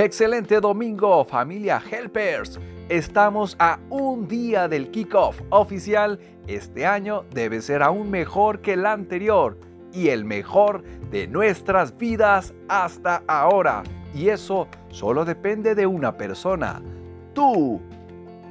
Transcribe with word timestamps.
Excelente 0.00 0.60
domingo, 0.60 1.24
familia 1.24 1.82
Helpers. 1.90 2.60
Estamos 2.88 3.56
a 3.58 3.80
un 3.90 4.28
día 4.28 4.68
del 4.68 4.92
kickoff 4.92 5.40
oficial. 5.50 6.20
Este 6.46 6.86
año 6.86 7.24
debe 7.34 7.60
ser 7.60 7.82
aún 7.82 8.08
mejor 8.08 8.60
que 8.60 8.74
el 8.74 8.86
anterior 8.86 9.58
y 9.92 10.10
el 10.10 10.24
mejor 10.24 10.84
de 11.10 11.26
nuestras 11.26 11.98
vidas 11.98 12.54
hasta 12.68 13.24
ahora. 13.26 13.82
Y 14.14 14.28
eso 14.28 14.68
solo 14.90 15.24
depende 15.24 15.74
de 15.74 15.88
una 15.88 16.16
persona. 16.16 16.80
Tú. 17.34 17.80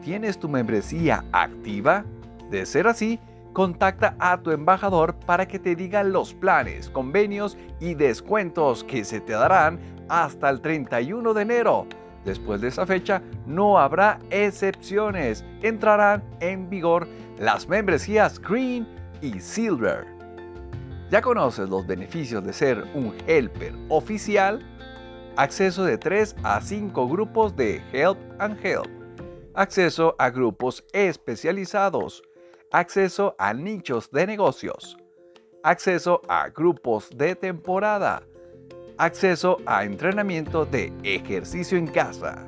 ¿Tienes 0.04 0.38
tu 0.38 0.50
membresía 0.50 1.24
activa? 1.32 2.04
De 2.52 2.66
ser 2.66 2.88
así, 2.88 3.22
contacta 3.58 4.16
a 4.20 4.38
tu 4.38 4.52
embajador 4.52 5.16
para 5.26 5.48
que 5.48 5.58
te 5.58 5.76
digan 5.76 6.12
los 6.12 6.32
planes, 6.36 6.92
convenios 6.92 7.58
y 7.80 7.96
descuentos 7.96 8.84
que 8.84 9.04
se 9.04 9.20
te 9.20 9.34
darán 9.34 9.80
hasta 10.10 10.52
el 10.52 10.62
31 10.62 11.34
de 11.34 11.42
enero. 11.42 11.88
Después 12.24 12.62
de 12.62 12.68
esa 12.68 12.86
fecha 12.86 13.24
no 13.48 13.80
habrá 13.80 14.20
excepciones. 14.30 15.44
Entrarán 15.64 16.24
en 16.40 16.70
vigor 16.70 17.08
las 17.40 17.68
membresías 17.68 18.40
Green 18.40 18.88
y 19.24 19.40
Silver. 19.40 20.06
¿Ya 21.10 21.24
conoces 21.24 21.68
los 21.68 21.88
beneficios 21.88 22.44
de 22.44 22.54
ser 22.54 22.86
un 22.94 23.16
helper 23.26 23.74
oficial? 23.90 24.64
Acceso 25.36 25.84
de 25.84 25.98
3 25.98 26.36
a 26.44 26.62
5 26.62 27.10
grupos 27.10 27.56
de 27.56 27.82
Help 27.92 28.20
and 28.38 28.64
Help. 28.64 28.86
Acceso 29.56 30.14
a 30.20 30.30
grupos 30.30 30.86
especializados. 30.94 32.22
Acceso 32.72 33.36
a 33.40 33.54
nichos 33.54 34.12
de 34.12 34.28
negocios. 34.28 34.98
Acceso 35.64 36.22
a 36.28 36.50
grupos 36.50 37.10
de 37.16 37.36
temporada 37.36 38.22
acceso 38.98 39.58
a 39.66 39.84
entrenamiento 39.84 40.66
de 40.66 40.92
ejercicio 41.04 41.78
en 41.78 41.88
casa, 41.88 42.44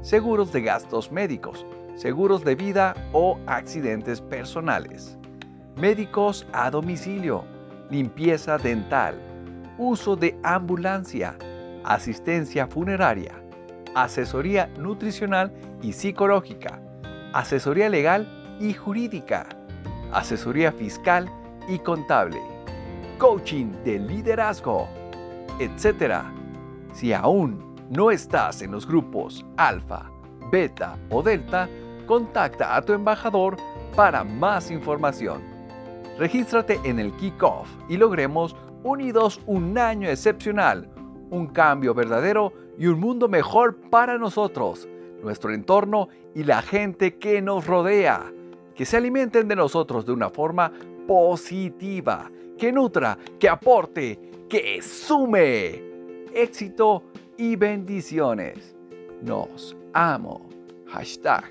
seguros 0.00 0.52
de 0.52 0.62
gastos 0.62 1.10
médicos, 1.10 1.66
seguros 1.96 2.44
de 2.44 2.54
vida 2.54 2.94
o 3.12 3.38
accidentes 3.46 4.20
personales, 4.20 5.18
médicos 5.76 6.46
a 6.52 6.70
domicilio, 6.70 7.44
limpieza 7.90 8.58
dental, 8.58 9.20
uso 9.76 10.14
de 10.14 10.38
ambulancia, 10.44 11.36
asistencia 11.84 12.68
funeraria, 12.68 13.42
asesoría 13.94 14.68
nutricional 14.78 15.52
y 15.82 15.92
psicológica, 15.92 16.80
asesoría 17.32 17.88
legal 17.88 18.41
y 18.62 18.72
jurídica, 18.72 19.46
asesoría 20.12 20.72
fiscal 20.72 21.28
y 21.68 21.78
contable, 21.78 22.40
coaching 23.18 23.72
de 23.84 23.98
liderazgo 23.98 24.88
etc. 25.58 26.22
Si 26.92 27.12
aún 27.12 27.74
no 27.90 28.10
estás 28.10 28.62
en 28.62 28.72
los 28.72 28.86
grupos 28.86 29.44
alfa, 29.56 30.10
beta 30.50 30.96
o 31.10 31.22
delta, 31.22 31.68
contacta 32.06 32.76
a 32.76 32.82
tu 32.82 32.92
embajador 32.92 33.56
para 33.94 34.24
más 34.24 34.70
información. 34.70 35.42
Regístrate 36.18 36.80
en 36.84 36.98
el 36.98 37.12
Kickoff 37.16 37.68
y 37.88 37.96
logremos 37.96 38.56
unidos 38.82 39.40
un 39.46 39.78
año 39.78 40.08
excepcional, 40.08 40.88
un 41.30 41.46
cambio 41.48 41.94
verdadero 41.94 42.52
y 42.78 42.86
un 42.86 43.00
mundo 43.00 43.28
mejor 43.28 43.76
para 43.90 44.18
nosotros, 44.18 44.88
nuestro 45.22 45.52
entorno 45.52 46.08
y 46.34 46.44
la 46.44 46.62
gente 46.62 47.18
que 47.18 47.40
nos 47.40 47.66
rodea. 47.66 48.32
Que 48.74 48.84
se 48.84 48.96
alimenten 48.96 49.48
de 49.48 49.56
nosotros 49.56 50.06
de 50.06 50.12
una 50.12 50.30
forma 50.30 50.72
positiva, 51.06 52.30
que 52.58 52.72
nutra, 52.72 53.18
que 53.38 53.48
aporte 53.48 54.18
que 54.48 54.82
sume 54.82 55.82
éxito 56.34 57.02
y 57.38 57.56
bendiciones. 57.56 58.76
Nos 59.22 59.76
amo. 59.94 60.48
Hashtag 60.88 61.44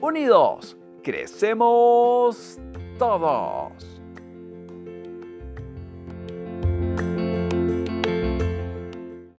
Unidos. 0.00 0.76
Crecemos 1.02 2.58
todos. 2.98 3.95